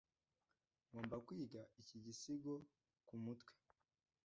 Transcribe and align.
Ngomba 0.87 1.15
kwiga 1.25 1.61
iki 1.81 1.97
gisigo 2.05 2.53
kumutwe. 3.07 3.53